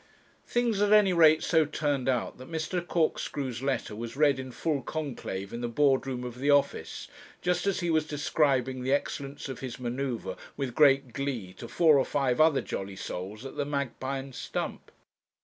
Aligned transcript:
Things 0.47 0.81
at 0.81 0.91
any 0.91 1.13
rate 1.13 1.43
so 1.43 1.63
turned 1.63 2.09
out 2.09 2.39
that 2.39 2.49
Mr. 2.51 2.83
Corkscrew's 2.83 3.61
letter 3.61 3.95
was 3.95 4.15
read 4.15 4.39
in 4.39 4.51
full 4.51 4.81
conclave 4.81 5.53
in 5.53 5.61
the 5.61 5.67
board 5.67 6.07
room 6.07 6.23
of 6.23 6.39
the 6.39 6.49
office, 6.49 7.07
just 7.39 7.67
as 7.67 7.81
he 7.81 7.91
was 7.91 8.07
describing 8.07 8.81
the 8.81 8.93
excellence 8.93 9.47
of 9.47 9.59
his 9.59 9.79
manoeuvre 9.79 10.35
with 10.57 10.73
great 10.73 11.13
glee 11.13 11.53
to 11.53 11.67
four 11.67 11.99
or 11.99 12.05
five 12.05 12.41
other 12.41 12.61
jolly 12.61 12.95
souls 12.95 13.45
at 13.45 13.57
the 13.57 13.63
'Magpie 13.63 14.17
and 14.17 14.33
Stump.' 14.33 14.89